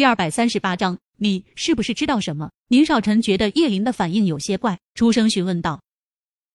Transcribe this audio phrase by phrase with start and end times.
[0.00, 2.50] 第二百三十八章，你是不是知道什么？
[2.68, 5.82] 宁少臣觉得叶林的反应有些怪，出声询问道。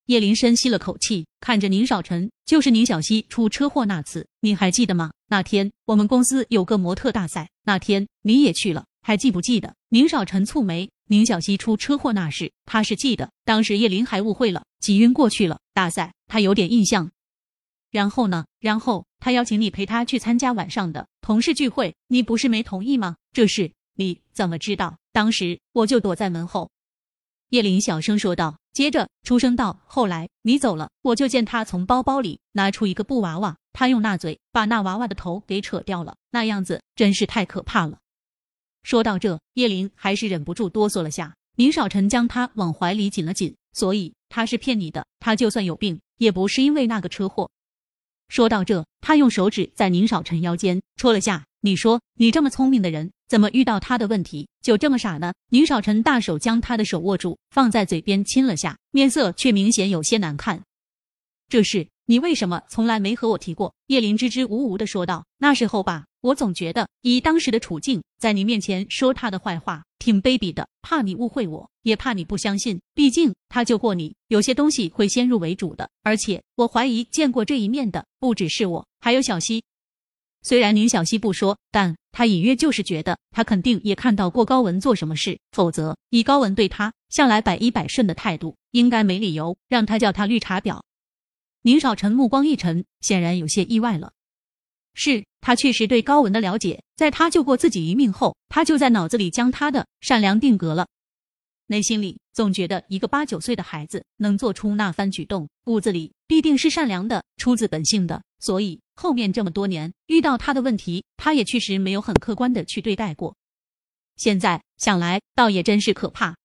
[0.08, 5.12] 叶林深吸了口气，看着宁少臣，就是宁小溪出车祸那次，你还记得吗？
[5.28, 9.76] 那天我们公司有个模特大赛，那天你也去了，还记不记得？
[9.90, 15.60] 宁少臣蹙眉，宁小溪出车祸那事，他是记得，当时叶林还误会了，挤晕过去了。
[15.72, 17.12] 大赛他有点印象。
[17.92, 18.46] 然后呢？
[18.60, 23.18] 然后他邀请你陪他去参加晚上的同事聚会，你不是没同意吗？
[23.36, 24.98] 这事你怎么知道？
[25.12, 26.72] 当时我就躲在门后。
[27.50, 38.00] 叶林小声说道，接着出声道：“后来你走了，我就见他从包包里拿出一个布娃娃，他用那嘴把那娃娃的头给扯掉了，那样子真是太可怕了。”
[38.84, 41.36] 说到这，叶林还是忍不住哆嗦了下。
[41.58, 45.06] 宁少臣将他往怀里紧了紧，所以他是骗你的。
[45.20, 47.52] 他就算有病，也不是因为那个车祸。
[48.30, 51.44] 说到这，他用手指在宁少臣腰间戳了下。
[51.62, 55.34] 你说，你这么聪明的人，怎么遇到他的问题就这么傻呢？
[55.50, 60.62] 宁少臣大手将他的手握住，放在嘴边亲了下，面色却明显有些难看。
[61.48, 63.74] 这事你为什么从来没和我提过？
[63.88, 65.26] 叶林支支吾吾的说道。
[65.38, 66.06] 那时候吧。
[66.22, 72.82] 我总觉得以当时的处境，在你面前说他的坏话挺卑鄙的，怕你误会我，也怕你不相信。
[72.96, 75.88] 毕竟他救过你，有些东西会先入为主的。
[76.02, 79.64] 而且我怀疑见过这一面的不只是我，还有小溪。
[80.46, 90.84] 虽然宁小溪不说，但他隐约就是觉得他肯定也看到过高文做什么事，否则以高文对他向来百依百顺的态度，应该没理由让他叫他绿茶婊。
[91.64, 94.14] 宁少臣目光一沉，显然有些意外了。
[94.94, 100.86] 是他确实对高文的了解，在他救过自己一命后，他就在脑子里将他的善良定格了。
[101.66, 108.22] 内心里总觉得一个八九岁的孩子能做出那番举动，骨子里必定是善良的，出自本性的。
[108.40, 113.36] 所以后面这么多年遇到他的问题，他也确实没有很客观的去对待过。
[114.16, 116.36] 现在想来，倒也真是可怕。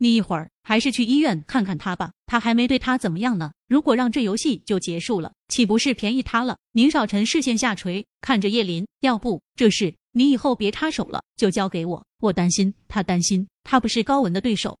[0.00, 3.52] 你一会儿还是去医院看看他吧，他还没对他怎么样呢。
[3.66, 6.58] 如果让这游戏就结束了，岂不是便宜他了？
[6.72, 12.06] 宁少臣视线下垂，看着叶林，要不这事你以后别插手了，就交给我。
[12.20, 14.78] 我担心他，担心他不是高文的对手。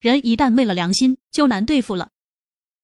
[0.00, 2.10] 人一旦昧了良心，就难对付了。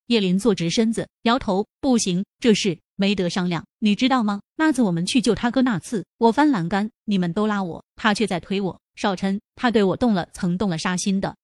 [0.07, 3.65] 叶林坐直身子，摇头，不行，这事没得商量。
[3.79, 4.43] 你知道吗？
[4.57, 8.79] 那次我们去救他哥那次，我翻栏杆，你们都拉我，他却在推我。
[8.97, 11.37] 少臣，他对我动了，曾动了杀心的。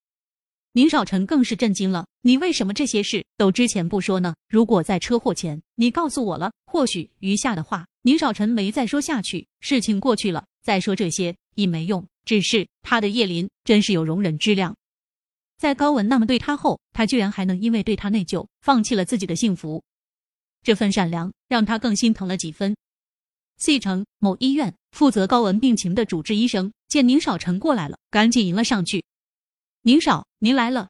[0.72, 4.34] 宁少臣更是震惊了，你为什么这些事都之前不说呢？
[4.48, 9.46] 如果在车祸前你告诉我了，或许余下的话，宁少臣没再说下去。
[9.60, 12.04] 事情过去了，再说这些已没用。
[12.24, 14.74] 只是他的叶林真是有容忍之量，
[15.58, 19.84] 在高文那么对他后，他居然还能因为对他内疚，放弃了自己的幸福。
[20.64, 22.74] 这份善良让他更心疼了几分。
[23.56, 29.04] C 城某医院负责高文病情的主治医生见宁少臣过来了，赶紧迎了上去。
[29.82, 30.88] 宁少，您来了。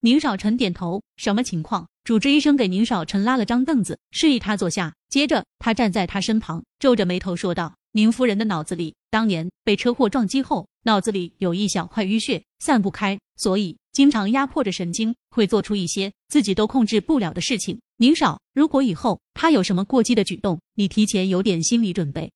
[0.00, 1.02] 宁少臣点头。
[1.16, 1.88] 什么情况？
[2.04, 4.94] 主治医生给宁少臣拉了张凳子，示意他坐下。
[5.08, 17.80] 接着，他站在他身旁，皱着眉头说道：“宁夫人的脑子里，当年被车祸撞击后，脑子里有一小块淤血，散不开，所以经常压迫着神经，会做出一些自己都控制不了的事情。
[17.96, 22.32] 宁少，如果以后他有什么过激的举动，你提前有点心理准备。”